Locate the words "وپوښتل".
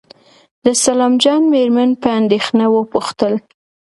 2.69-3.33